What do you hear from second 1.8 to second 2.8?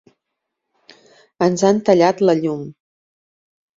tallat la llum.